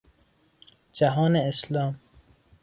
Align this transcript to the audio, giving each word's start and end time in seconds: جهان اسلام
جهان 0.93 1.35
اسلام 1.35 1.99